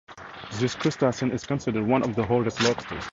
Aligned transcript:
This 0.55 0.73
crustacean 0.73 1.29
is 1.31 1.45
considered 1.45 1.85
one 1.85 2.01
of 2.01 2.15
the 2.15 2.27
oldest 2.27 2.59
lobsters. 2.63 3.03